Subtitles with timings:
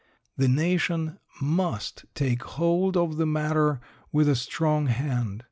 [0.35, 3.81] The nation must take hold of the matter
[4.11, 5.39] with a strong hand.